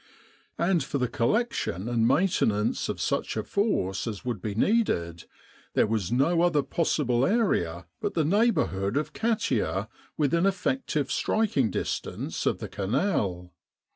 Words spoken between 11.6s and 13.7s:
distance of the Canal.